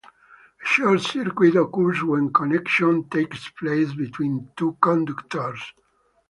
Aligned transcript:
A 0.03 0.65
short 0.65 1.01
circuit 1.01 1.55
occurs 1.55 2.01
when 2.03 2.33
connection 2.33 3.07
takes 3.09 3.49
place 3.49 3.93
between 3.93 4.49
two 4.57 4.75
conductors. 4.81 5.73